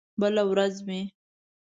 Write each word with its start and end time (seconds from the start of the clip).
بله 0.21 0.43
ورځ 0.51 0.75
مې 0.87 0.99